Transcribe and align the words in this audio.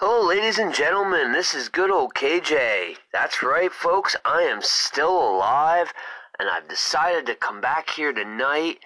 Hello, 0.00 0.24
ladies 0.24 0.60
and 0.60 0.72
gentlemen. 0.72 1.32
This 1.32 1.54
is 1.54 1.68
good 1.68 1.90
old 1.90 2.14
KJ. 2.14 2.98
That's 3.12 3.42
right, 3.42 3.72
folks. 3.72 4.14
I 4.24 4.42
am 4.42 4.62
still 4.62 5.10
alive, 5.10 5.92
and 6.38 6.48
I've 6.48 6.68
decided 6.68 7.26
to 7.26 7.34
come 7.34 7.60
back 7.60 7.90
here 7.90 8.12
tonight 8.12 8.78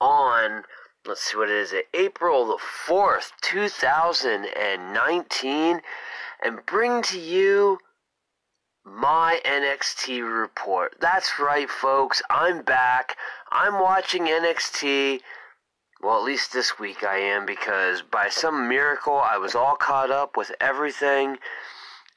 on, 0.00 0.64
let's 1.06 1.20
see 1.20 1.36
what 1.36 1.50
it 1.50 1.54
is, 1.54 1.72
April 1.94 2.48
the 2.48 2.58
4th, 2.58 3.30
2019, 3.42 5.82
and 6.42 6.66
bring 6.66 7.00
to 7.00 7.20
you 7.20 7.78
my 8.84 9.40
NXT 9.44 10.28
report. 10.28 10.96
That's 11.00 11.38
right, 11.38 11.70
folks. 11.70 12.22
I'm 12.28 12.62
back. 12.62 13.16
I'm 13.52 13.80
watching 13.80 14.24
NXT. 14.24 15.20
Well, 16.02 16.18
at 16.18 16.24
least 16.24 16.52
this 16.52 16.78
week 16.78 17.02
I 17.02 17.18
am 17.18 17.46
because 17.46 18.02
by 18.02 18.28
some 18.28 18.68
miracle 18.68 19.18
I 19.18 19.38
was 19.38 19.54
all 19.54 19.76
caught 19.76 20.10
up 20.10 20.36
with 20.36 20.52
everything. 20.60 21.38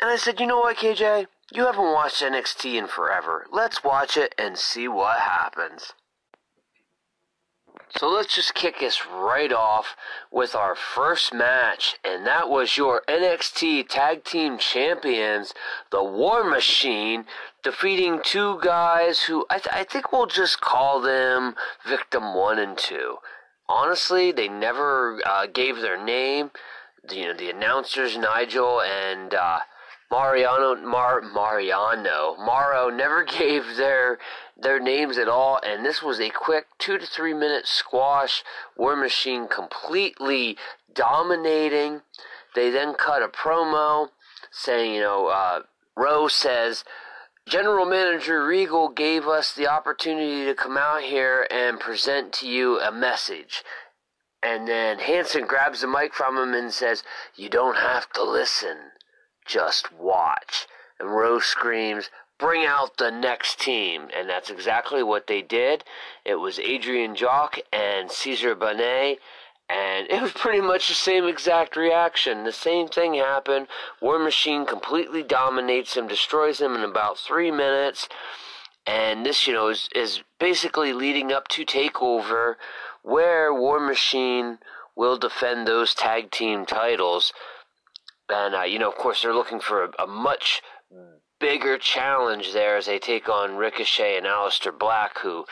And 0.02 0.10
I 0.10 0.18
said, 0.18 0.40
you 0.40 0.48
know 0.48 0.60
what, 0.60 0.78
KJ? 0.78 1.28
You 1.52 1.66
haven't 1.66 1.94
watched 1.94 2.22
NXT 2.22 2.76
in 2.76 2.88
forever. 2.88 3.46
Let's 3.52 3.84
watch 3.84 4.18
it 4.18 4.36
and 4.38 4.58
see 4.58 4.88
what 4.88 5.20
happens. 5.20 5.94
So 7.98 8.08
let's 8.08 8.36
just 8.36 8.54
kick 8.54 8.84
us 8.84 9.00
right 9.10 9.52
off 9.52 9.96
with 10.32 10.54
our 10.54 10.76
first 10.76 11.34
match, 11.34 11.98
and 12.04 12.26
that 12.28 12.48
was 12.48 12.78
your 12.78 13.02
NXT 13.08 13.88
Tag 13.90 14.24
Team 14.24 14.60
Champions, 14.60 15.56
the 15.92 16.04
War 16.04 16.44
Machine, 16.44 17.26
defeating 17.64 18.22
two 18.24 18.60
guys 18.62 19.24
who 19.24 19.46
I, 19.50 19.58
th- 19.58 19.74
I 19.74 19.84
think 19.86 20.12
we'll 20.12 20.28
just 20.28 20.62
call 20.62 21.02
them 21.02 21.56
Victim 21.84 22.36
1 22.36 22.60
and 22.60 22.78
2 22.78 23.18
honestly, 23.70 24.32
they 24.32 24.50
never 24.50 25.22
uh, 25.26 25.46
gave 25.46 25.78
their 25.78 26.04
name. 26.04 26.52
The, 27.08 27.16
you 27.16 27.28
know, 27.28 27.34
the 27.34 27.50
announcers 27.50 28.18
Nigel 28.18 28.82
and 28.82 29.34
uh, 29.34 29.60
Mariano 30.12 30.76
Mar 30.76 31.22
Mariano 31.22 32.36
Maro 32.38 32.90
never 32.90 33.24
gave 33.40 33.78
their 33.78 34.18
their 34.62 34.80
names 34.80 35.18
at 35.18 35.30
all, 35.30 35.60
and 35.64 35.86
this 35.86 36.02
was 36.02 36.20
a 36.20 36.30
quick 36.30 36.66
two 36.80 36.98
to 36.98 37.06
three 37.06 37.34
minute 37.34 37.68
squash. 37.68 38.44
War 38.76 38.96
Machine 38.96 39.48
completely 39.48 40.58
dominating. 40.94 42.02
They 42.56 42.72
then 42.72 42.96
cut 42.96 43.22
a 43.22 43.28
promo 43.28 44.10
saying, 44.52 44.96
you 44.96 45.02
know, 45.02 45.28
uh, 45.28 45.62
Rose 45.96 46.34
says 46.34 46.84
General 47.50 47.88
Manager 47.88 48.46
Regal 48.46 48.90
gave 48.90 49.28
us 49.28 49.54
the 49.54 49.68
opportunity 49.68 50.46
to 50.46 50.54
come 50.54 50.78
out 50.78 51.02
here 51.02 51.48
and 51.50 51.80
present 51.80 52.32
to 52.34 52.48
you 52.48 52.80
a 52.80 52.92
message. 52.92 53.64
And 54.44 54.68
then 54.68 55.00
Hanson 55.00 55.48
grabs 55.48 55.82
the 55.82 55.88
mic 55.88 56.14
from 56.14 56.38
him 56.38 56.54
and 56.54 56.72
says, 56.72 57.02
You 57.36 57.50
don't 57.50 57.78
have 57.78 58.08
to 58.12 58.24
listen, 58.24 58.78
just 59.48 59.92
watch. 59.92 60.68
And 61.00 61.10
Rowe 61.10 61.40
screams, 61.40 62.12
Bring 62.38 62.66
out 62.66 62.98
the 62.98 63.10
next 63.10 63.60
team. 63.60 64.10
And 64.16 64.30
that's 64.30 64.52
exactly 64.52 65.02
what 65.02 65.26
they 65.26 65.42
did. 65.42 65.84
It 66.24 66.36
was 66.36 66.60
Adrian 66.60 67.16
Jock 67.16 67.58
and 67.74 68.12
Caesar 68.12 68.54
Bonnet 68.54 69.20
and 69.70 70.08
it 70.10 70.22
was 70.22 70.32
pretty 70.32 70.62
much 70.62 70.88
the 70.88 70.96
same 70.96 71.26
exact 71.26 71.76
reaction. 71.76 72.44
The 72.44 72.52
same 72.52 72.88
thing 72.88 73.14
happened. 73.14 73.68
War 74.02 74.18
Machine 74.18 74.66
completely 74.66 75.22
dominates 75.22 75.96
him, 75.96 76.08
destroys 76.08 76.60
him 76.60 76.74
in 76.76 76.82
about 76.82 77.20
three 77.20 77.52
minutes. 77.52 78.10
And 78.88 79.24
this, 79.24 79.46
you 79.46 79.54
know, 79.54 79.70
is, 79.70 79.88
is 79.96 80.24
basically 80.40 80.92
leading 80.94 81.32
up 81.32 81.48
to 81.50 81.66
TakeOver, 81.66 82.56
where 83.04 83.54
War 83.54 83.80
Machine 83.80 84.58
will 84.96 85.18
defend 85.18 85.68
those 85.68 85.94
tag 85.94 86.32
team 86.32 86.66
titles. 86.66 87.32
And, 88.28 88.56
uh, 88.56 88.64
you 88.64 88.80
know, 88.80 88.90
of 88.90 88.96
course, 88.96 89.22
they're 89.22 89.36
looking 89.36 89.60
for 89.60 89.84
a, 89.84 90.04
a 90.04 90.08
much 90.08 90.64
bigger 91.40 91.78
challenge 91.78 92.54
there 92.54 92.78
as 92.78 92.88
they 92.88 93.00
take 93.00 93.30
on 93.30 93.56
Ricochet 93.56 94.18
and 94.18 94.26
Aleister 94.26 94.78
Black, 94.78 95.20
who 95.20 95.46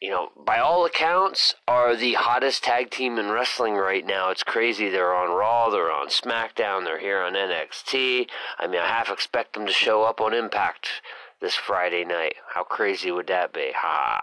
you 0.00 0.10
know, 0.10 0.28
by 0.36 0.58
all 0.58 0.84
accounts, 0.84 1.54
are 1.66 1.96
the 1.96 2.14
hottest 2.14 2.62
tag 2.62 2.90
team 2.90 3.18
in 3.18 3.30
wrestling 3.30 3.74
right 3.74 4.06
now. 4.06 4.30
It's 4.30 4.44
crazy. 4.44 4.88
They're 4.88 5.14
on 5.14 5.36
Raw, 5.36 5.70
they're 5.70 5.90
on 5.90 6.08
SmackDown, 6.08 6.84
they're 6.84 7.00
here 7.00 7.20
on 7.20 7.34
NXT. 7.34 8.28
I 8.58 8.66
mean, 8.66 8.80
I 8.80 8.86
half 8.86 9.10
expect 9.10 9.54
them 9.54 9.66
to 9.66 9.72
show 9.72 10.04
up 10.04 10.20
on 10.20 10.34
Impact 10.34 10.88
this 11.40 11.54
Friday 11.54 12.04
night. 12.04 12.34
How 12.54 12.62
crazy 12.62 13.10
would 13.10 13.26
that 13.26 13.52
be? 13.52 13.72
Ha! 13.74 14.20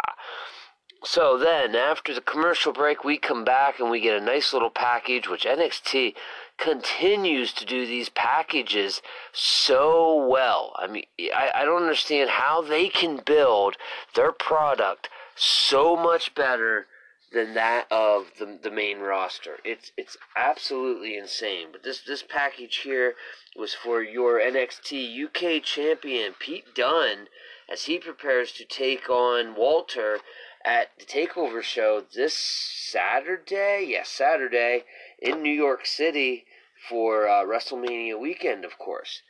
So 1.03 1.38
then, 1.38 1.75
after 1.75 2.13
the 2.13 2.22
commercial 2.22 2.74
break, 2.74 3.03
we 3.03 3.18
come 3.18 3.44
back 3.44 3.80
and 3.80 3.92
we 3.92 4.00
get 4.00 4.19
a 4.19 4.25
nice 4.25 4.53
little 4.53 4.72
package, 4.72 5.28
which 5.28 5.46
NXT 5.46 6.16
continues 6.57 7.53
to 7.53 7.66
do 7.66 7.86
these 7.86 8.09
packages 8.09 9.02
so 9.31 10.25
well. 10.25 10.74
I 10.78 10.88
mean, 10.88 11.03
I, 11.19 11.52
I 11.53 11.66
don't 11.66 11.84
understand 11.84 12.31
how 12.31 12.62
they 12.62 12.88
can 12.90 13.18
build 13.18 13.78
their 14.16 14.31
product 14.31 15.09
so 15.35 15.96
much 15.96 16.34
better 16.34 16.88
than 17.31 17.53
that 17.53 17.85
of 17.91 18.31
the, 18.40 18.57
the 18.63 18.72
main 18.72 19.00
roster. 19.00 19.57
It's 19.63 19.91
it's 19.97 20.18
absolutely 20.35 21.18
insane. 21.18 21.68
But 21.72 21.84
this 21.84 22.01
this 22.01 22.23
package 22.23 22.78
here 22.78 23.16
was 23.56 23.74
for 23.74 24.01
your 24.01 24.40
NXT 24.40 25.25
UK 25.25 25.62
champion 25.63 26.34
Pete 26.40 26.74
Dunne 26.74 27.28
as 27.69 27.84
he 27.84 28.00
prepares 28.00 28.51
to 28.53 28.66
take 28.66 29.09
on 29.09 29.56
Walter 29.56 30.19
at 30.63 30.97
the 30.97 31.06
Takeover 31.06 31.62
show 31.62 32.01
this 32.13 32.38
Saturday. 32.38 33.85
Yes, 33.90 34.09
Saturday 34.09 34.85
in 35.19 35.41
New 35.41 35.53
York 35.53 35.85
City 35.85 36.45
for 36.90 37.28
uh, 37.28 37.44
WrestleMania 37.44 38.19
weekend, 38.19 38.63
of 38.63 38.78
course. 38.78 39.22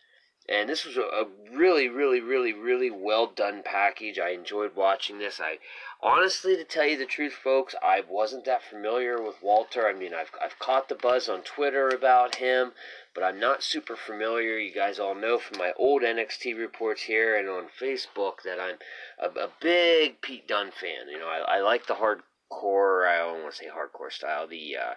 And 0.48 0.70
this 0.70 0.86
was 0.86 0.96
a, 0.98 1.26
really, 1.52 1.88
really, 1.88 2.20
really, 2.22 2.54
really 2.54 2.92
well 2.92 3.28
done 3.28 3.64
package. 3.64 4.20
I 4.20 4.30
enjoyed 4.30 4.76
watching 4.76 5.18
this. 5.18 5.40
I 5.40 5.58
honestly, 6.04 6.56
to 6.56 6.64
tell 6.64 6.86
you 6.86 6.98
the 6.98 7.06
truth, 7.06 7.34
folks, 7.34 7.74
I 7.82 8.04
wasn't 8.08 8.46
that 8.46 8.62
familiar 8.62 9.22
with 9.22 9.42
Walter. 9.42 9.88
I 9.88 9.94
mean, 9.94 10.14
I've 10.14 10.32
I've 10.44 10.60
caught 10.60 10.90
the 10.90 10.96
buzz 10.96 11.30
on 11.30 11.42
Twitter 11.42 11.90
about 11.90 12.36
him, 12.36 12.74
but 13.14 13.24
I'm 13.24 13.40
not 13.40 13.64
super 13.64 13.96
familiar. 13.96 14.58
You 14.58 14.74
guys 14.74 15.00
all 15.00 15.16
know 15.16 15.40
from 15.40 15.58
my 15.58 15.74
old 15.78 16.04
NXT 16.04 16.58
reports 16.58 17.04
here 17.04 17.36
and 17.36 17.50
on 17.50 17.68
Facebook 17.82 18.44
that 18.44 18.60
I'm 18.60 18.78
a, 19.20 19.46
a 19.46 19.50
big 19.60 20.22
Pete 20.22 20.48
Dunne 20.48 20.72
fan. 20.72 21.10
You 21.10 21.20
know, 21.20 21.28
I, 21.28 21.58
I 21.58 21.62
like 21.62 21.88
the 21.88 21.96
hardcore. 21.96 23.08
I 23.08 23.18
don't 23.18 23.44
want 23.44 23.56
to 23.56 23.58
say 23.58 23.70
hardcore 23.70 24.12
style. 24.12 24.48
The 24.48 24.78
uh, 24.78 24.94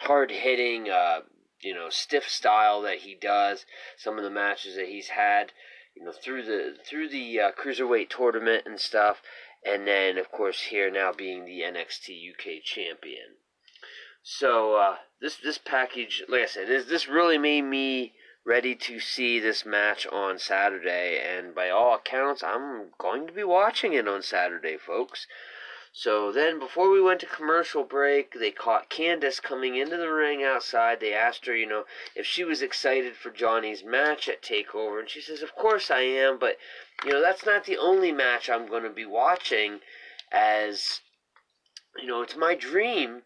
hard 0.00 0.30
hitting. 0.30 0.90
Uh, 0.90 1.20
you 1.62 1.74
know 1.74 1.88
stiff 1.90 2.28
style 2.28 2.82
that 2.82 2.98
he 2.98 3.14
does. 3.14 3.66
Some 3.96 4.18
of 4.18 4.24
the 4.24 4.30
matches 4.30 4.76
that 4.76 4.88
he's 4.88 5.08
had, 5.08 5.52
you 5.94 6.04
know, 6.04 6.12
through 6.12 6.44
the 6.44 6.76
through 6.84 7.08
the 7.08 7.40
uh, 7.40 7.50
cruiserweight 7.52 8.10
tournament 8.10 8.64
and 8.66 8.80
stuff, 8.80 9.22
and 9.64 9.86
then 9.86 10.18
of 10.18 10.30
course 10.30 10.62
here 10.62 10.90
now 10.90 11.12
being 11.12 11.44
the 11.44 11.60
NXT 11.60 12.32
UK 12.32 12.62
champion. 12.62 13.36
So 14.22 14.74
uh, 14.74 14.96
this 15.20 15.36
this 15.36 15.58
package, 15.58 16.22
like 16.28 16.42
I 16.42 16.46
said, 16.46 16.68
this 16.68 16.86
this 16.86 17.08
really 17.08 17.38
made 17.38 17.62
me 17.62 18.14
ready 18.44 18.74
to 18.74 18.98
see 18.98 19.38
this 19.38 19.66
match 19.66 20.06
on 20.06 20.38
Saturday, 20.38 21.20
and 21.20 21.54
by 21.54 21.68
all 21.70 21.94
accounts, 21.94 22.42
I'm 22.42 22.90
going 22.98 23.26
to 23.26 23.32
be 23.32 23.44
watching 23.44 23.92
it 23.92 24.08
on 24.08 24.22
Saturday, 24.22 24.76
folks. 24.78 25.26
So 25.92 26.30
then, 26.30 26.60
before 26.60 26.88
we 26.88 27.00
went 27.00 27.18
to 27.20 27.26
commercial 27.26 27.82
break, 27.82 28.34
they 28.34 28.52
caught 28.52 28.88
Candice 28.90 29.42
coming 29.42 29.74
into 29.74 29.96
the 29.96 30.12
ring 30.12 30.44
outside. 30.44 31.00
They 31.00 31.12
asked 31.12 31.46
her, 31.46 31.56
you 31.56 31.66
know, 31.66 31.84
if 32.14 32.24
she 32.24 32.44
was 32.44 32.62
excited 32.62 33.16
for 33.16 33.30
Johnny's 33.30 33.82
match 33.82 34.28
at 34.28 34.40
TakeOver, 34.40 35.00
and 35.00 35.10
she 35.10 35.20
says, 35.20 35.42
Of 35.42 35.56
course 35.56 35.90
I 35.90 36.02
am, 36.02 36.38
but, 36.38 36.58
you 37.04 37.10
know, 37.10 37.20
that's 37.20 37.44
not 37.44 37.64
the 37.64 37.76
only 37.76 38.12
match 38.12 38.48
I'm 38.48 38.68
going 38.68 38.84
to 38.84 38.90
be 38.90 39.04
watching, 39.04 39.80
as, 40.30 41.00
you 42.00 42.06
know, 42.06 42.22
it's 42.22 42.36
my 42.36 42.54
dream 42.54 43.22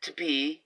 to 0.00 0.12
be 0.12 0.62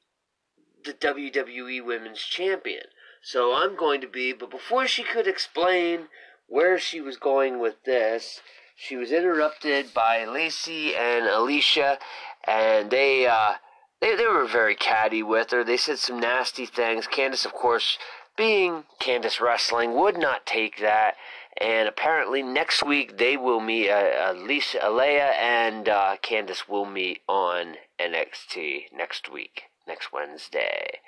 the 0.84 0.94
WWE 0.94 1.84
Women's 1.84 2.22
Champion. 2.22 2.86
So 3.22 3.54
I'm 3.54 3.74
going 3.74 4.00
to 4.02 4.06
be, 4.06 4.32
but 4.32 4.50
before 4.50 4.86
she 4.86 5.02
could 5.02 5.26
explain 5.26 6.10
where 6.46 6.78
she 6.78 7.00
was 7.00 7.16
going 7.16 7.58
with 7.58 7.82
this, 7.82 8.40
she 8.76 8.96
was 8.96 9.12
interrupted 9.12 9.94
by 9.94 10.24
Lacey 10.24 10.94
and 10.94 11.26
Alicia, 11.26 11.98
and 12.44 12.90
they 12.90 13.26
uh, 13.26 13.54
they 14.00 14.16
they 14.16 14.26
were 14.26 14.46
very 14.46 14.74
catty 14.74 15.22
with 15.22 15.50
her. 15.52 15.62
They 15.62 15.76
said 15.76 15.98
some 15.98 16.18
nasty 16.18 16.66
things. 16.66 17.06
Candice, 17.06 17.46
of 17.46 17.52
course, 17.52 17.98
being 18.36 18.84
Candice 19.00 19.40
Wrestling, 19.40 19.94
would 19.94 20.18
not 20.18 20.44
take 20.44 20.78
that. 20.78 21.14
And 21.60 21.88
apparently 21.88 22.42
next 22.42 22.82
week 22.82 23.16
they 23.16 23.36
will 23.36 23.60
meet. 23.60 23.88
Uh, 23.88 24.32
Alicia, 24.32 24.80
Alea, 24.82 25.30
and 25.38 25.88
uh, 25.88 26.16
Candice 26.20 26.68
will 26.68 26.84
meet 26.84 27.22
on 27.28 27.76
NXT 28.00 28.92
next 28.92 29.30
week, 29.30 29.64
next 29.86 30.12
Wednesday. 30.12 30.98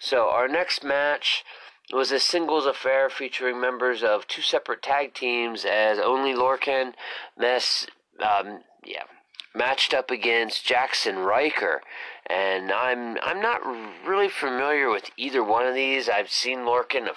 So 0.00 0.28
our 0.28 0.48
next 0.48 0.82
match 0.82 1.44
it 1.90 1.96
was 1.96 2.12
a 2.12 2.20
singles 2.20 2.66
affair 2.66 3.10
featuring 3.10 3.60
members 3.60 4.02
of 4.02 4.26
two 4.26 4.42
separate 4.42 4.82
tag 4.82 5.14
teams 5.14 5.64
as 5.64 5.98
Oney 5.98 6.34
Lorcan, 6.34 6.94
Mess, 7.36 7.86
um, 8.20 8.60
yeah, 8.84 9.04
matched 9.54 9.92
up 9.92 10.10
against 10.10 10.66
Jaxson 10.66 11.24
Ryker, 11.26 11.82
and 12.26 12.72
I'm 12.72 13.18
I'm 13.22 13.40
not 13.40 13.60
really 14.06 14.28
familiar 14.28 14.88
with 14.90 15.10
either 15.16 15.42
one 15.42 15.66
of 15.66 15.74
these. 15.74 16.08
I've 16.08 16.30
seen 16.30 16.60
Lorcan 16.60 17.08
a 17.08 17.14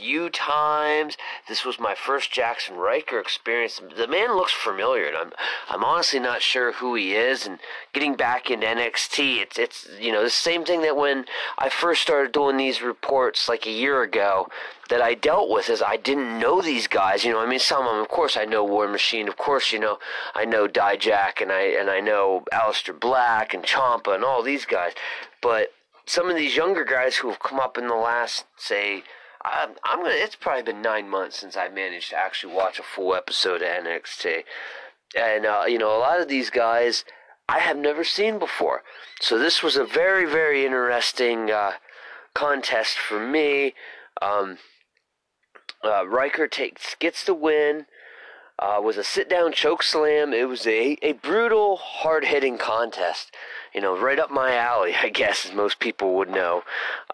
few 0.00 0.30
times. 0.30 1.16
This 1.46 1.64
was 1.64 1.78
my 1.78 1.94
first 1.94 2.32
Jaxson 2.32 2.76
Ryker 2.76 3.18
experience. 3.20 3.80
The 3.96 4.08
man 4.08 4.34
looks 4.34 4.52
familiar, 4.52 5.06
and 5.06 5.16
I'm 5.16 5.32
I'm 5.68 5.84
honestly 5.84 6.18
not 6.18 6.40
sure 6.42 6.72
who 6.72 6.94
he 6.94 7.14
is. 7.14 7.46
And 7.46 7.58
getting 7.92 8.14
back 8.14 8.50
into 8.50 8.66
NXT, 8.66 9.42
it's 9.42 9.58
it's 9.58 9.88
you 9.98 10.10
know 10.12 10.22
the 10.22 10.30
same 10.30 10.64
thing 10.64 10.82
that 10.82 10.96
when 10.96 11.26
I 11.58 11.68
first 11.68 12.02
started 12.02 12.32
doing 12.32 12.56
these 12.56 12.82
reports 12.82 13.48
like 13.48 13.66
a 13.66 13.70
year 13.70 14.02
ago 14.02 14.48
that 14.88 15.02
I 15.02 15.14
dealt 15.14 15.50
with 15.50 15.68
is 15.68 15.82
I 15.82 15.96
didn't 15.96 16.38
know 16.38 16.62
these 16.62 16.86
guys. 16.86 17.24
You 17.24 17.32
know, 17.32 17.40
I 17.40 17.46
mean, 17.46 17.60
some 17.60 17.86
of 17.86 17.92
them, 17.92 18.00
of 18.00 18.08
course, 18.08 18.36
I 18.36 18.44
know 18.46 18.64
War 18.64 18.88
Machine. 18.88 19.28
Of 19.28 19.36
course, 19.36 19.70
you 19.70 19.78
know, 19.78 19.98
I 20.34 20.44
know 20.46 20.66
Dijak, 20.66 21.42
and 21.42 21.52
I 21.52 21.62
and 21.78 21.90
I 21.90 22.00
know 22.00 22.44
Aleister 22.52 22.98
Black 22.98 23.52
and 23.52 23.64
Ciampa 23.64 24.14
and 24.14 24.24
all 24.24 24.42
these 24.42 24.64
guys. 24.64 24.92
But 25.42 25.72
some 26.06 26.30
of 26.30 26.36
these 26.36 26.56
younger 26.56 26.84
guys 26.84 27.16
who 27.16 27.28
have 27.28 27.38
come 27.38 27.60
up 27.60 27.78
in 27.78 27.86
the 27.86 27.94
last, 27.94 28.44
say, 28.56 29.04
I'm, 29.42 29.70
I'm 29.84 30.02
gonna. 30.02 30.14
It's 30.14 30.36
probably 30.36 30.62
been 30.62 30.82
nine 30.82 31.08
months 31.08 31.38
since 31.38 31.56
I 31.56 31.68
managed 31.68 32.10
to 32.10 32.16
actually 32.16 32.54
watch 32.54 32.78
a 32.78 32.82
full 32.82 33.14
episode 33.14 33.62
of 33.62 33.68
NXT, 33.68 34.44
and 35.16 35.46
uh, 35.46 35.64
you 35.66 35.78
know, 35.78 35.96
a 35.96 35.98
lot 35.98 36.20
of 36.20 36.28
these 36.28 36.50
guys 36.50 37.04
I 37.48 37.58
have 37.58 37.76
never 37.76 38.04
seen 38.04 38.38
before. 38.38 38.82
So 39.20 39.36
this 39.36 39.60
was 39.60 39.76
a 39.76 39.84
very, 39.84 40.24
very 40.24 40.64
interesting 40.64 41.50
uh, 41.50 41.72
contest 42.32 42.96
for 42.96 43.18
me. 43.18 43.74
Um, 44.22 44.58
uh, 45.82 46.06
Ryker 46.06 46.46
takes 46.46 46.94
gets 46.94 47.24
the 47.24 47.34
win. 47.34 47.86
Uh, 48.60 48.78
was 48.80 48.98
a 48.98 49.04
sit 49.04 49.28
down 49.28 49.52
choke 49.52 49.82
slam. 49.82 50.32
It 50.34 50.46
was 50.46 50.66
a, 50.66 50.96
a 51.02 51.12
brutal, 51.12 51.76
hard 51.76 52.26
hitting 52.26 52.58
contest 52.58 53.34
you 53.74 53.80
know, 53.80 53.96
right 53.96 54.18
up 54.18 54.30
my 54.30 54.54
alley, 54.54 54.94
I 55.02 55.08
guess, 55.08 55.46
as 55.46 55.52
most 55.52 55.78
people 55.78 56.14
would 56.14 56.30
know. 56.30 56.62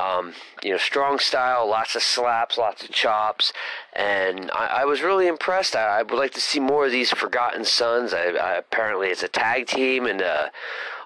Um, 0.00 0.32
you 0.62 0.70
know, 0.70 0.78
strong 0.78 1.19
style, 1.19 1.69
lots 1.69 1.94
of 1.94 2.02
slaps, 2.02 2.58
lots 2.58 2.82
of 2.84 2.90
chops, 2.90 3.52
and 3.93 4.50
I, 4.52 4.66
I 4.81 4.84
was 4.84 5.02
really 5.02 5.26
impressed. 5.26 5.76
I, 5.76 5.98
I, 5.98 6.02
would 6.02 6.19
like 6.19 6.32
to 6.32 6.40
see 6.40 6.60
more 6.60 6.87
of 6.87 6.93
these 6.93 7.10
Forgotten 7.10 7.64
Sons. 7.64 8.12
I, 8.14 8.25
apparently, 8.56 9.08
it's 9.08 9.22
a 9.22 9.28
tag 9.28 9.66
team 9.66 10.06
and 10.06 10.22
uh, 10.22 10.49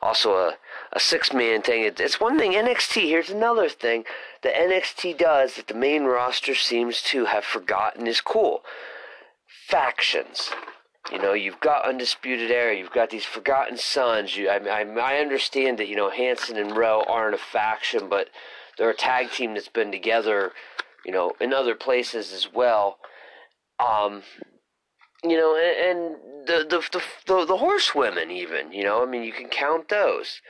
also 0.03 0.35
a, 0.35 0.55
a 0.93 1.01
six 1.01 1.33
man 1.33 1.63
thing. 1.63 1.85
It, 1.85 2.01
it's 2.01 2.21
one 2.21 2.39
thing, 2.39 2.53
NXT, 2.53 3.03
here's 3.03 3.31
another 3.31 3.69
thing 3.69 4.05
that 4.43 4.55
NXT 4.55 5.19
does 5.19 5.55
that 5.55 5.69
the 5.69 5.75
main 5.75 6.05
roster 6.05 6.55
seems 6.55 7.03
to 7.03 7.27
have 7.27 7.45
forgotten 7.45 8.07
is 8.07 8.21
cool 8.21 8.63
factions. 9.69 10.51
You 11.11 11.19
know, 11.19 11.33
you've 11.33 11.61
got 11.61 11.89
Undisputed 11.89 12.51
Era, 12.51 12.77
you've 12.77 12.93
got 12.93 13.11
these 13.11 13.25
Forgotten 13.25 13.79
Sons. 13.79 14.37
You, 14.37 14.49
I, 14.49 14.59
I, 14.59 14.83
I 14.83 15.17
understand 15.19 15.79
that, 15.79 15.89
you 15.89 15.97
know, 15.97 16.11
Hanson 16.11 16.57
and 16.57 16.77
Rowe 16.77 17.05
aren't 17.09 17.35
a 17.35 17.39
faction, 17.39 18.09
but 18.09 18.29
they're 18.77 18.91
a 18.91 18.97
tag 18.97 19.31
team 19.31 19.55
that's 19.55 19.69
been 19.69 19.91
together, 19.91 20.53
you 21.05 21.13
know, 21.13 21.33
in 21.41 21.53
other 21.53 21.75
places 21.75 22.33
as 22.33 22.53
well. 22.53 22.99
Um, 23.79 24.23
you 25.25 25.37
know, 25.37 25.57
and, 25.57 25.99
and 25.99 26.47
the, 26.47 26.67
the, 26.69 26.99
the, 26.99 27.03
the, 27.27 27.47
the 27.47 27.57
horsewomen, 27.57 28.31
even, 28.31 28.73
you 28.73 28.85
know, 28.85 29.03
I 29.03 29.07
mean, 29.07 29.25
you 29.25 29.33
can 29.33 29.49
count 29.49 29.89
those. 29.89 30.41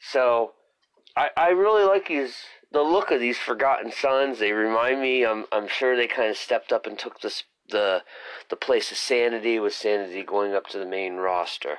So, 0.00 0.52
I, 1.16 1.28
I 1.36 1.48
really 1.48 1.84
like 1.84 2.08
these, 2.08 2.36
the 2.72 2.82
look 2.82 3.10
of 3.10 3.20
these 3.20 3.38
Forgotten 3.38 3.92
Sons. 3.92 4.38
They 4.38 4.52
remind 4.52 5.00
me, 5.00 5.24
I'm, 5.24 5.44
I'm 5.52 5.68
sure 5.68 5.96
they 5.96 6.06
kind 6.06 6.30
of 6.30 6.36
stepped 6.36 6.72
up 6.72 6.86
and 6.86 6.98
took 6.98 7.20
this 7.20 7.44
the 7.72 8.02
the 8.48 8.56
place 8.56 8.92
of 8.92 8.96
sanity 8.96 9.58
with 9.58 9.74
sanity 9.74 10.22
going 10.22 10.54
up 10.54 10.68
to 10.68 10.78
the 10.78 10.86
main 10.86 11.16
roster. 11.16 11.78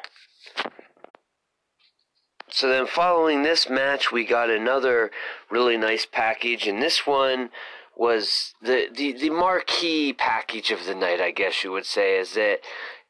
So 2.49 2.67
then 2.67 2.85
following 2.85 3.43
this 3.43 3.69
match 3.69 4.11
we 4.11 4.25
got 4.25 4.49
another 4.49 5.09
really 5.49 5.77
nice 5.77 6.05
package 6.05 6.67
and 6.67 6.81
this 6.81 7.07
one 7.07 7.49
was 7.95 8.53
the, 8.61 8.87
the, 8.93 9.13
the 9.13 9.29
marquee 9.29 10.13
package 10.13 10.71
of 10.71 10.85
the 10.85 10.95
night, 10.95 11.21
I 11.21 11.31
guess 11.31 11.63
you 11.63 11.71
would 11.71 11.85
say, 11.85 12.19
as 12.19 12.35
it 12.35 12.63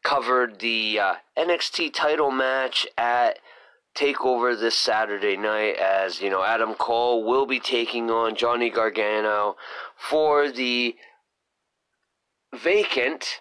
covered 0.03 0.59
the 0.59 0.99
uh, 0.99 1.13
NXT 1.37 1.93
title 1.93 2.31
match 2.31 2.85
at 2.97 3.39
Takeover 3.95 4.59
this 4.59 4.77
Saturday 4.77 5.37
night. 5.37 5.77
As 5.77 6.19
you 6.21 6.29
know, 6.29 6.43
Adam 6.43 6.73
Cole 6.73 7.23
will 7.23 7.45
be 7.45 7.59
taking 7.59 8.09
on 8.09 8.35
Johnny 8.35 8.69
Gargano 8.69 9.55
for 9.95 10.51
the 10.51 10.95
vacant 12.53 13.39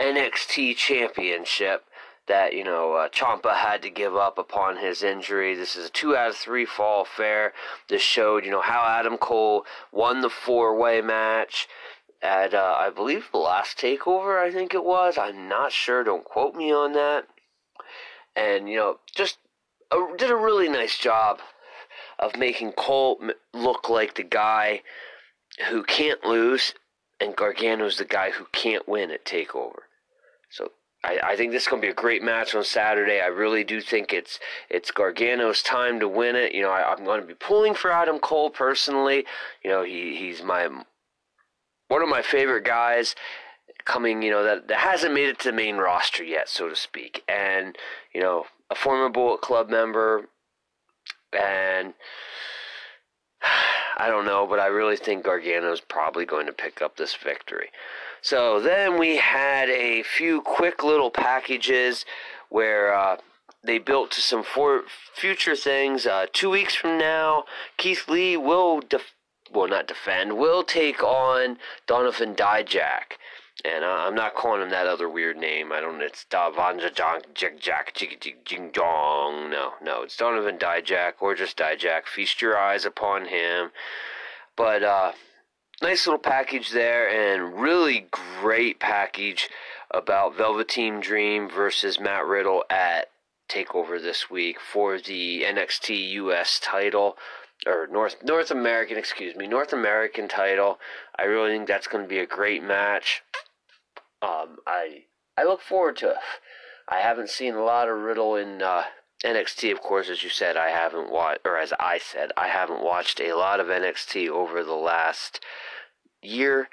NXT 0.00 0.76
championship 0.76 1.84
that, 2.26 2.54
you 2.54 2.64
know, 2.64 2.94
uh, 2.94 3.08
Ciampa 3.08 3.54
had 3.54 3.82
to 3.82 3.90
give 3.90 4.16
up 4.16 4.38
upon 4.38 4.78
his 4.78 5.02
injury. 5.02 5.54
This 5.54 5.76
is 5.76 5.88
a 5.88 5.92
two 5.92 6.16
out 6.16 6.30
of 6.30 6.36
three 6.36 6.66
fall 6.66 7.02
affair. 7.02 7.52
This 7.88 8.02
showed, 8.02 8.44
you 8.44 8.50
know, 8.50 8.62
how 8.62 8.84
Adam 8.84 9.16
Cole 9.16 9.64
won 9.92 10.20
the 10.20 10.30
four 10.30 10.76
way 10.76 11.00
match 11.00 11.68
at, 12.22 12.54
uh, 12.54 12.76
I 12.78 12.90
believe, 12.90 13.28
the 13.30 13.38
last 13.38 13.78
takeover, 13.78 14.40
I 14.40 14.50
think 14.50 14.74
it 14.74 14.84
was. 14.84 15.16
I'm 15.18 15.48
not 15.48 15.72
sure. 15.72 16.02
Don't 16.02 16.24
quote 16.24 16.54
me 16.54 16.72
on 16.72 16.92
that. 16.94 17.26
And, 18.34 18.68
you 18.68 18.76
know, 18.76 18.98
just 19.14 19.38
a, 19.90 20.04
did 20.16 20.30
a 20.30 20.36
really 20.36 20.68
nice 20.68 20.98
job 20.98 21.40
of 22.18 22.36
making 22.36 22.72
Cole 22.72 23.20
look 23.52 23.88
like 23.88 24.14
the 24.14 24.22
guy 24.22 24.82
who 25.68 25.82
can't 25.84 26.24
lose 26.24 26.74
and 27.20 27.36
Gargano's 27.36 27.98
the 27.98 28.04
guy 28.04 28.30
who 28.30 28.46
can't 28.52 28.88
win 28.88 29.10
at 29.10 29.24
Takeover. 29.24 29.80
So 30.50 30.72
I, 31.04 31.18
I 31.22 31.36
think 31.36 31.52
this 31.52 31.62
is 31.62 31.68
going 31.68 31.80
to 31.80 31.86
be 31.86 31.92
a 31.92 31.94
great 31.94 32.22
match 32.22 32.54
on 32.54 32.64
Saturday. 32.64 33.20
I 33.20 33.26
really 33.26 33.64
do 33.64 33.80
think 33.80 34.12
it's 34.12 34.38
it's 34.68 34.90
Gargano's 34.90 35.62
time 35.62 36.00
to 36.00 36.08
win 36.08 36.36
it. 36.36 36.52
You 36.52 36.62
know, 36.62 36.70
I, 36.70 36.92
am 36.92 37.04
going 37.04 37.20
to 37.20 37.26
be 37.26 37.34
pulling 37.34 37.74
for 37.74 37.90
Adam 37.90 38.18
Cole 38.18 38.50
personally. 38.50 39.24
You 39.64 39.70
know, 39.70 39.84
he 39.84 40.16
he's 40.16 40.42
my 40.42 40.68
one 41.88 42.02
of 42.02 42.08
my 42.08 42.22
favorite 42.22 42.64
guys 42.64 43.14
coming. 43.84 44.22
You 44.22 44.30
know 44.30 44.44
that 44.44 44.68
that 44.68 44.78
hasn't 44.78 45.14
made 45.14 45.28
it 45.28 45.38
to 45.40 45.50
the 45.50 45.56
main 45.56 45.76
roster 45.76 46.24
yet, 46.24 46.48
so 46.48 46.68
to 46.68 46.76
speak. 46.76 47.22
And 47.28 47.76
you 48.14 48.20
know, 48.20 48.44
a 48.70 48.74
former 48.74 49.08
Bullet 49.08 49.40
Club 49.40 49.70
member, 49.70 50.28
and 51.32 51.94
I 53.96 54.08
don't 54.08 54.26
know, 54.26 54.46
but 54.46 54.60
I 54.60 54.66
really 54.66 54.96
think 54.96 55.24
Gargano's 55.24 55.80
probably 55.80 56.26
going 56.26 56.46
to 56.46 56.52
pick 56.52 56.82
up 56.82 56.96
this 56.96 57.14
victory. 57.14 57.70
So 58.20 58.60
then 58.60 58.98
we 58.98 59.16
had 59.16 59.70
a 59.70 60.02
few 60.02 60.42
quick 60.42 60.84
little 60.84 61.10
packages 61.10 62.04
where 62.50 62.94
uh, 62.94 63.16
they 63.64 63.78
built 63.78 64.10
to 64.12 64.20
some 64.20 64.42
for 64.42 64.82
future 65.14 65.56
things. 65.56 66.06
Uh, 66.06 66.26
two 66.32 66.50
weeks 66.50 66.74
from 66.74 66.98
now, 66.98 67.44
Keith 67.78 68.08
Lee 68.08 68.36
will, 68.36 68.80
def- 68.80 69.14
well, 69.50 69.68
not 69.68 69.88
defend, 69.88 70.36
will 70.36 70.62
take 70.62 71.02
on 71.02 71.56
Donovan 71.86 72.34
Dijak. 72.34 73.16
And 73.66 73.84
uh, 73.84 74.04
I'm 74.06 74.14
not 74.14 74.34
calling 74.34 74.62
him 74.62 74.70
that 74.70 74.86
other 74.86 75.08
weird 75.08 75.36
name. 75.36 75.72
I 75.72 75.80
don't. 75.80 76.00
It's 76.00 76.24
Davanja 76.30 76.94
Jack 76.94 77.58
Jack 77.58 77.94
Jing 78.44 78.70
Dong. 78.72 79.50
No, 79.50 79.72
no. 79.82 80.02
It's 80.02 80.16
Donovan 80.16 80.56
Dijak 80.56 81.14
or 81.20 81.34
just 81.34 81.56
Dijak. 81.56 82.06
Feast 82.06 82.40
your 82.40 82.56
eyes 82.56 82.84
upon 82.84 83.26
him. 83.26 83.70
But 84.56 84.84
uh, 84.84 85.12
nice 85.82 86.06
little 86.06 86.20
package 86.20 86.70
there, 86.70 87.08
and 87.08 87.60
really 87.60 88.06
great 88.40 88.78
package 88.78 89.48
about 89.90 90.36
Velveteen 90.36 91.00
Dream 91.00 91.48
versus 91.48 91.98
Matt 91.98 92.24
Riddle 92.24 92.64
at 92.70 93.10
Takeover 93.48 94.00
this 94.00 94.30
week 94.30 94.58
for 94.60 94.98
the 94.98 95.42
NXT 95.42 96.10
US 96.12 96.60
title 96.60 97.16
or 97.66 97.88
North 97.90 98.22
North 98.22 98.50
American, 98.50 98.98
excuse 98.98 99.34
me, 99.34 99.46
North 99.46 99.72
American 99.72 100.28
title. 100.28 100.78
I 101.18 101.24
really 101.24 101.50
think 101.50 101.68
that's 101.68 101.86
going 101.86 102.04
to 102.04 102.08
be 102.08 102.18
a 102.18 102.26
great 102.26 102.62
match. 102.62 103.22
Um, 104.26 104.56
I 104.66 105.04
I 105.36 105.44
look 105.44 105.60
forward 105.60 105.96
to 105.98 106.10
it. 106.10 106.16
I 106.88 107.00
haven't 107.00 107.30
seen 107.30 107.54
a 107.54 107.64
lot 107.64 107.88
of 107.88 107.98
Riddle 107.98 108.36
in 108.36 108.62
uh, 108.62 108.84
NXT, 109.24 109.72
of 109.72 109.80
course, 109.80 110.08
as 110.08 110.22
you 110.22 110.30
said, 110.30 110.56
I 110.56 110.70
haven't 110.70 111.10
watched, 111.10 111.40
or 111.44 111.56
as 111.56 111.72
I 111.78 111.98
said, 111.98 112.32
I 112.36 112.48
haven't 112.48 112.82
watched 112.82 113.20
a 113.20 113.34
lot 113.34 113.60
of 113.60 113.66
NXT 113.66 114.28
over 114.28 114.62
the 114.62 114.74
last 114.74 115.40
year, 116.22 116.68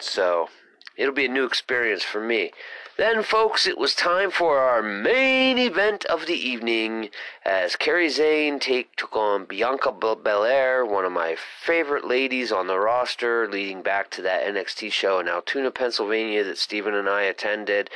so 0.00 0.48
it'll 0.96 1.14
be 1.14 1.26
a 1.26 1.28
new 1.28 1.44
experience 1.44 2.02
for 2.02 2.20
me. 2.20 2.52
Then, 2.96 3.24
folks, 3.24 3.66
it 3.66 3.76
was 3.76 3.92
time 3.92 4.30
for 4.30 4.58
our 4.60 4.80
main 4.80 5.58
event 5.58 6.04
of 6.04 6.26
the 6.26 6.34
evening 6.34 7.10
as 7.44 7.74
Kairi 7.74 8.08
Sane 8.08 8.60
take, 8.60 8.94
took 8.94 9.16
on 9.16 9.46
Bianca 9.46 9.90
Belair, 9.90 10.86
one 10.86 11.04
of 11.04 11.10
my 11.10 11.36
favorite 11.36 12.06
ladies 12.06 12.52
on 12.52 12.68
the 12.68 12.78
roster, 12.78 13.48
leading 13.48 13.82
back 13.82 14.10
to 14.12 14.22
that 14.22 14.46
NXT 14.46 14.92
show 14.92 15.18
in 15.18 15.26
Altoona, 15.26 15.72
Pennsylvania 15.72 16.44
that 16.44 16.56
Stephen 16.56 16.94
and 16.94 17.08
I 17.08 17.22
attended. 17.22 17.90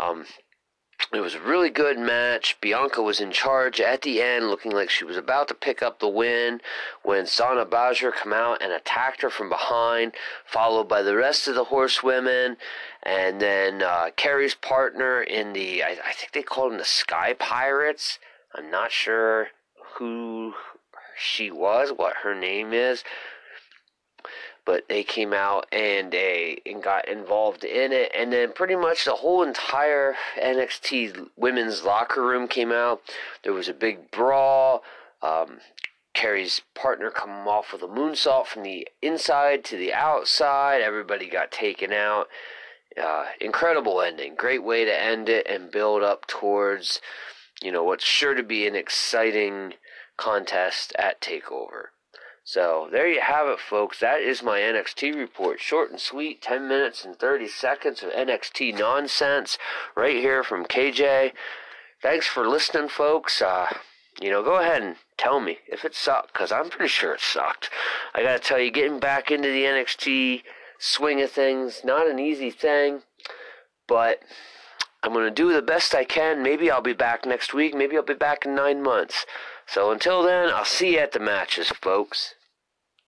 Um, 0.00 0.26
it 1.12 1.20
was 1.20 1.34
a 1.34 1.40
really 1.40 1.70
good 1.70 1.98
match. 1.98 2.56
Bianca 2.60 3.02
was 3.02 3.20
in 3.20 3.30
charge 3.30 3.80
at 3.80 4.02
the 4.02 4.22
end, 4.22 4.48
looking 4.48 4.72
like 4.72 4.90
she 4.90 5.04
was 5.04 5.16
about 5.16 5.48
to 5.48 5.54
pick 5.54 5.82
up 5.82 5.98
the 5.98 6.08
win 6.08 6.60
when 7.02 7.24
Shayna 7.24 7.66
Baszler 7.66 8.12
come 8.12 8.32
out 8.32 8.62
and 8.62 8.72
attacked 8.72 9.22
her 9.22 9.30
from 9.30 9.48
behind, 9.48 10.14
followed 10.44 10.88
by 10.88 11.02
the 11.02 11.16
rest 11.16 11.46
of 11.48 11.54
the 11.54 11.64
horsewomen. 11.64 12.56
And 13.02 13.40
then 13.40 13.82
uh, 13.82 14.10
Kairi's 14.16 14.54
partner 14.54 15.22
in 15.22 15.52
the, 15.52 15.82
I, 15.82 15.98
I 16.04 16.12
think 16.12 16.32
they 16.32 16.42
called 16.42 16.72
them 16.72 16.78
the 16.78 16.84
Sky 16.84 17.34
Pirates. 17.38 18.18
I'm 18.54 18.70
not 18.70 18.92
sure 18.92 19.48
who 19.96 20.54
she 21.16 21.50
was, 21.50 21.90
what 21.90 22.16
her 22.22 22.34
name 22.34 22.72
is, 22.72 23.04
but 24.64 24.88
they 24.88 25.02
came 25.02 25.32
out 25.32 25.66
and 25.72 26.12
they 26.12 26.60
and 26.64 26.82
got 26.82 27.08
involved 27.08 27.64
in 27.64 27.92
it. 27.92 28.10
And 28.16 28.32
then 28.32 28.52
pretty 28.52 28.76
much 28.76 29.04
the 29.04 29.16
whole 29.16 29.42
entire 29.42 30.14
NXT 30.40 31.28
women's 31.36 31.84
locker 31.84 32.22
room 32.22 32.48
came 32.48 32.72
out. 32.72 33.02
There 33.42 33.52
was 33.52 33.68
a 33.68 33.74
big 33.74 34.10
brawl. 34.10 34.82
Um, 35.22 35.58
Kairi's 36.14 36.62
partner 36.74 37.10
come 37.10 37.48
off 37.48 37.72
with 37.72 37.82
a 37.82 37.88
moonsault 37.88 38.46
from 38.46 38.62
the 38.62 38.86
inside 39.02 39.64
to 39.64 39.76
the 39.76 39.92
outside. 39.92 40.80
Everybody 40.80 41.28
got 41.28 41.50
taken 41.50 41.92
out. 41.92 42.28
Uh, 43.02 43.24
incredible 43.40 44.00
ending. 44.00 44.34
Great 44.36 44.62
way 44.62 44.84
to 44.84 45.02
end 45.02 45.28
it 45.28 45.46
and 45.48 45.72
build 45.72 46.02
up 46.02 46.26
towards 46.26 47.00
you 47.62 47.72
know 47.72 47.82
what's 47.82 48.04
sure 48.04 48.34
to 48.34 48.42
be 48.42 48.66
an 48.66 48.74
exciting 48.74 49.74
contest 50.16 50.92
at 50.98 51.20
takeover 51.20 51.86
so 52.44 52.88
there 52.92 53.08
you 53.08 53.22
have 53.22 53.48
it, 53.48 53.58
folks. 53.58 54.00
That 54.00 54.20
is 54.20 54.42
my 54.42 54.60
NXT 54.60 55.16
report. 55.16 55.60
Short 55.60 55.90
and 55.90 55.98
sweet, 55.98 56.42
10 56.42 56.68
minutes 56.68 57.04
and 57.04 57.18
30 57.18 57.48
seconds 57.48 58.02
of 58.02 58.10
NXT 58.10 58.78
nonsense 58.78 59.56
right 59.96 60.16
here 60.16 60.44
from 60.44 60.66
KJ. 60.66 61.32
Thanks 62.02 62.26
for 62.26 62.46
listening, 62.46 62.90
folks. 62.90 63.40
Uh, 63.40 63.68
you 64.20 64.30
know, 64.30 64.42
go 64.42 64.56
ahead 64.56 64.82
and 64.82 64.96
tell 65.16 65.40
me 65.40 65.58
if 65.66 65.86
it 65.86 65.94
sucked, 65.94 66.34
because 66.34 66.52
I'm 66.52 66.68
pretty 66.68 66.88
sure 66.88 67.14
it 67.14 67.20
sucked. 67.20 67.70
I 68.14 68.22
gotta 68.22 68.38
tell 68.38 68.60
you, 68.60 68.70
getting 68.70 69.00
back 69.00 69.30
into 69.30 69.48
the 69.48 69.64
NXT 69.64 70.42
swing 70.78 71.22
of 71.22 71.30
things, 71.30 71.80
not 71.82 72.06
an 72.06 72.18
easy 72.18 72.50
thing, 72.50 73.02
but 73.88 74.20
I'm 75.02 75.12
gonna 75.14 75.30
do 75.30 75.52
the 75.52 75.62
best 75.62 75.94
I 75.94 76.04
can. 76.04 76.42
Maybe 76.42 76.70
I'll 76.70 76.82
be 76.82 76.92
back 76.92 77.24
next 77.24 77.54
week. 77.54 77.74
Maybe 77.74 77.96
I'll 77.96 78.02
be 78.02 78.14
back 78.14 78.44
in 78.44 78.54
nine 78.54 78.82
months. 78.82 79.24
So 79.66 79.90
until 79.90 80.22
then, 80.22 80.50
I'll 80.50 80.64
see 80.64 80.94
you 80.94 80.98
at 80.98 81.12
the 81.12 81.18
matches, 81.18 81.68
folks. 81.68 82.34